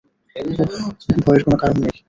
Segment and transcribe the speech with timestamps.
[0.57, 0.71] বোহ,
[1.23, 1.93] ভয়ের কোনো কারণ নেই।